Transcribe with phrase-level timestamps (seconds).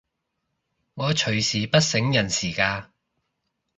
[0.95, 2.87] 我隨時不省人事㗎